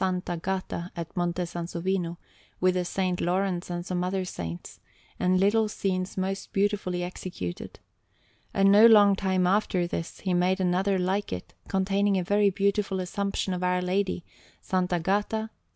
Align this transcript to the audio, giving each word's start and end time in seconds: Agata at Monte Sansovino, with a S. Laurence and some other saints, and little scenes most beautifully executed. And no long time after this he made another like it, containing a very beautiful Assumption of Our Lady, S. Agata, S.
Agata 0.03 0.89
at 0.95 1.15
Monte 1.15 1.43
Sansovino, 1.43 2.17
with 2.59 2.75
a 2.75 2.79
S. 2.79 2.97
Laurence 3.19 3.69
and 3.69 3.85
some 3.85 4.03
other 4.03 4.25
saints, 4.25 4.79
and 5.19 5.39
little 5.39 5.67
scenes 5.69 6.17
most 6.17 6.51
beautifully 6.51 7.03
executed. 7.03 7.79
And 8.51 8.71
no 8.71 8.87
long 8.87 9.15
time 9.15 9.45
after 9.45 9.85
this 9.85 10.21
he 10.21 10.33
made 10.33 10.59
another 10.59 10.97
like 10.97 11.31
it, 11.31 11.53
containing 11.67 12.17
a 12.17 12.23
very 12.23 12.49
beautiful 12.49 12.99
Assumption 12.99 13.53
of 13.53 13.61
Our 13.63 13.79
Lady, 13.79 14.25
S. 14.63 14.73
Agata, 14.91 15.37
S. 15.37 15.49